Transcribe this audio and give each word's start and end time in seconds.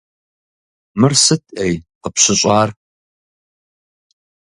Мыр 0.99 1.13
сыт, 1.23 1.43
ӏей, 1.57 1.73
къыпщыщӏар? 2.01 2.69